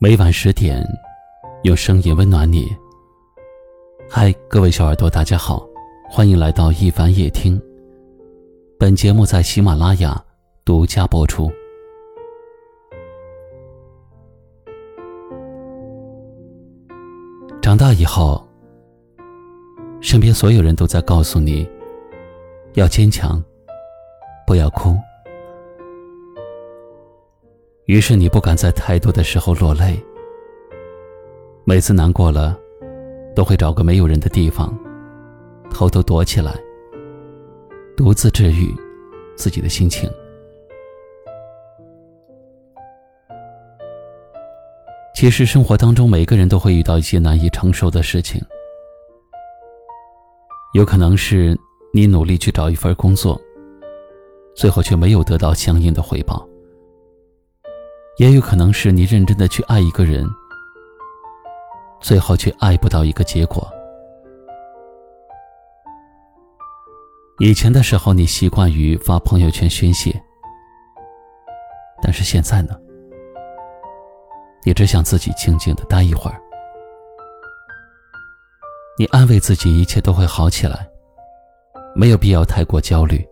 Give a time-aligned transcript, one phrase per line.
[0.00, 0.80] 每晚十点，
[1.64, 2.68] 用声音温暖你。
[4.08, 5.68] 嗨，各位小耳朵，大家好，
[6.08, 7.60] 欢迎来到一凡夜听。
[8.78, 10.24] 本节目在喜马拉雅
[10.64, 11.50] 独家播出。
[17.60, 18.46] 长大以后，
[20.00, 21.68] 身边所有人都在告诉你，
[22.74, 23.42] 要坚强，
[24.46, 24.96] 不要哭。
[27.88, 29.98] 于是你不敢在太多的时候落泪，
[31.64, 32.54] 每次难过了，
[33.34, 34.78] 都会找个没有人的地方，
[35.70, 36.54] 偷偷躲起来，
[37.96, 38.76] 独自治愈
[39.38, 40.06] 自己的心情。
[45.14, 48.38] 其实生活当中，每个人都会遇到一些难以承受的事情，
[50.74, 51.58] 有可能是
[51.94, 53.40] 你努力去找一份工作，
[54.54, 56.47] 最后却没有得到相应的回报。
[58.18, 60.28] 也有可能是你认真的去爱一个人，
[62.00, 63.72] 最后却爱不到一个结果。
[67.38, 70.20] 以前的时候，你习惯于发朋友圈宣泄，
[72.02, 72.76] 但是现在呢？
[74.64, 76.42] 你只想自己静静的待一会儿。
[78.98, 80.88] 你安慰自己，一切都会好起来，
[81.94, 83.24] 没有必要太过焦虑。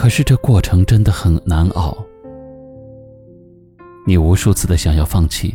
[0.00, 1.94] 可是这过程真的很难熬，
[4.06, 5.54] 你无数次的想要放弃，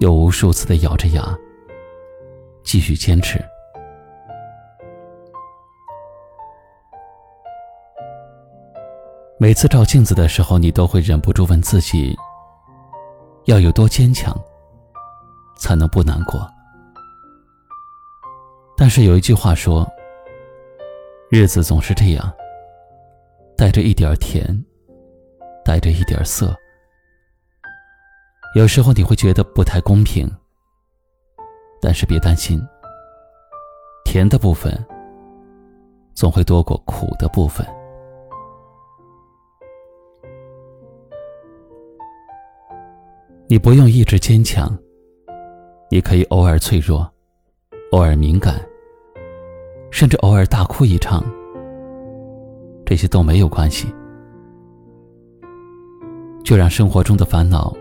[0.00, 1.22] 又无数次的咬着牙
[2.62, 3.38] 继续坚持。
[9.38, 12.16] 每次照镜子的时候，你都会忍不住问自己：
[13.44, 14.34] 要有多坚强，
[15.58, 16.48] 才能不难过？
[18.74, 19.86] 但是有一句话说：
[21.28, 22.32] 日子总是这样。
[23.62, 24.44] 带着一点甜，
[25.64, 26.52] 带着一点涩。
[28.56, 30.28] 有时候你会觉得不太公平，
[31.80, 32.60] 但是别担心，
[34.04, 34.76] 甜的部分
[36.12, 37.64] 总会多过苦的部分。
[43.46, 44.76] 你不用一直坚强，
[45.88, 47.08] 你可以偶尔脆弱，
[47.92, 48.60] 偶尔敏感，
[49.92, 51.24] 甚至偶尔大哭一场。
[52.92, 53.88] 这些都没有关系，
[56.44, 57.74] 就让生活中的烦恼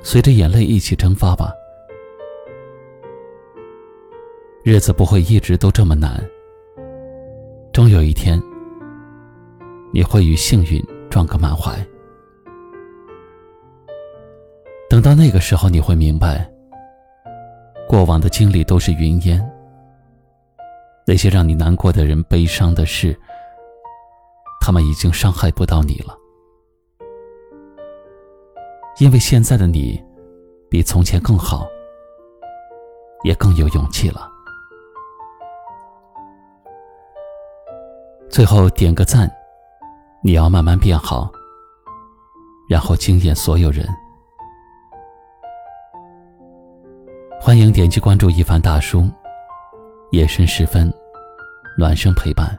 [0.00, 1.52] 随着眼泪一起蒸发吧。
[4.62, 6.24] 日子不会一直都这么难，
[7.72, 8.40] 终有一天
[9.92, 11.76] 你会与幸运撞个满怀。
[14.88, 16.48] 等到那个时候，你会明白，
[17.88, 19.44] 过往的经历都是云烟，
[21.04, 23.18] 那些让你难过的人、悲伤的事。
[24.68, 26.14] 他们已经伤害不到你了，
[28.98, 29.98] 因为现在的你
[30.68, 31.66] 比从前更好，
[33.24, 34.30] 也更有勇气了。
[38.28, 39.26] 最后点个赞，
[40.22, 41.32] 你要慢慢变好，
[42.68, 43.88] 然后惊艳所有人。
[47.40, 49.08] 欢迎点击关注一凡大叔，
[50.10, 50.92] 夜深时分，
[51.78, 52.54] 暖声陪伴。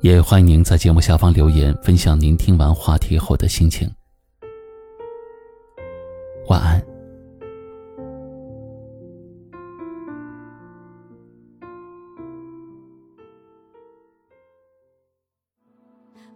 [0.00, 3.90] 也欢迎您在节目下方留言，分享您听完话题后的心情。
[6.48, 6.80] 晚安。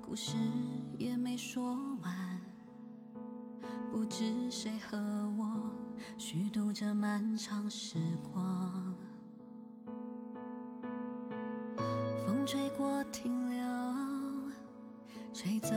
[0.05, 0.35] 故事
[0.99, 1.63] 也没说
[2.03, 2.41] 完，
[3.93, 4.99] 不知谁和
[5.39, 5.71] 我
[6.19, 7.97] 虚度这漫长时
[8.33, 8.95] 光。
[12.27, 13.52] 风吹过，停留。
[15.43, 15.75] 吹走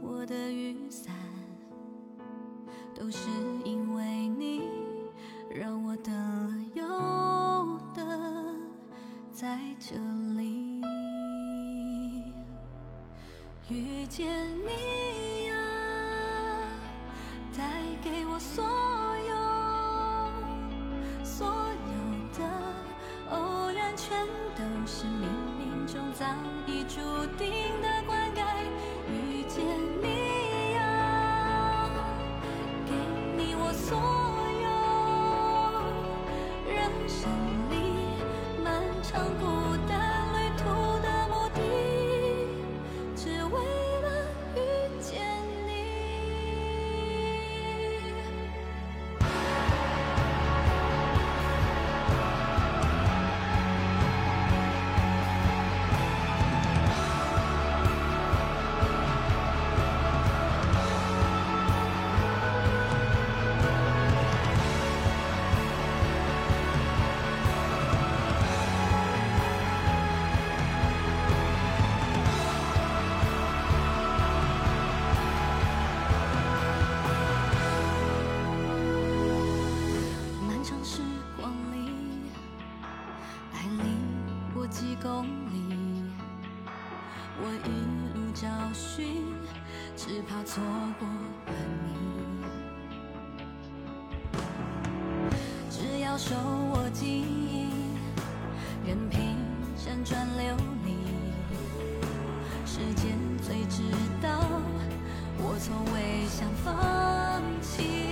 [0.00, 1.12] 我的雨伞，
[2.94, 3.28] 都是
[3.64, 4.62] 因为你
[5.52, 6.84] 让我等了又
[7.92, 8.06] 等，
[9.32, 9.96] 在这
[10.38, 10.80] 里
[13.68, 14.28] 遇见
[14.64, 15.54] 你呀，
[17.58, 18.62] 带给我所
[19.26, 19.34] 有
[21.24, 22.46] 所有的
[23.30, 24.24] 偶然，全
[24.54, 25.26] 都是冥
[25.58, 26.24] 冥中早
[26.64, 27.00] 已注
[27.36, 27.50] 定
[27.82, 28.38] 的灌溉
[29.60, 30.19] 你。
[84.80, 86.02] 几公里，
[87.38, 87.68] 我一
[88.14, 89.26] 路找寻，
[89.94, 90.62] 只怕错
[90.98, 91.52] 过了
[91.84, 91.90] 你。
[95.68, 96.34] 只要手
[96.72, 97.68] 握记忆，
[98.88, 99.36] 任凭
[99.76, 100.56] 辗转流
[100.86, 100.94] 离，
[102.64, 103.82] 时间最知
[104.22, 104.40] 道，
[105.36, 108.09] 我从未想放弃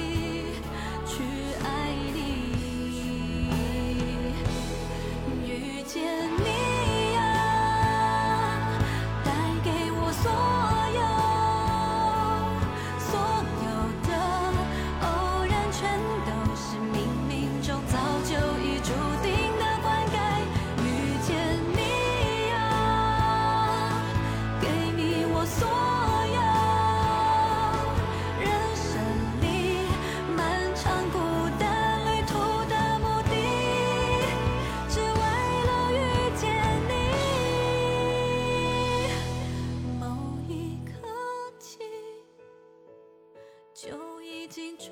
[43.80, 44.90] 就已经注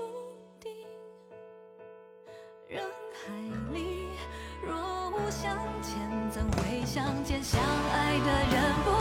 [0.60, 0.72] 定。
[2.68, 3.32] 人海
[3.72, 4.10] 里
[4.64, 7.42] 若无相欠，怎会相见？
[7.42, 8.95] 相爱的人不。